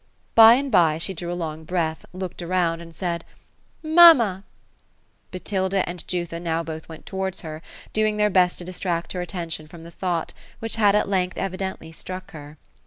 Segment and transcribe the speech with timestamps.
[0.33, 3.23] By and bye, she drew a long breath, looked round, and said:—
[3.71, 4.43] <' Mamma!"
[5.31, 7.61] Botilda and Jutha both now went towards her;
[7.93, 11.91] doing their best to distract her attention from the thought, which had at length evidently
[11.91, 12.57] struck her.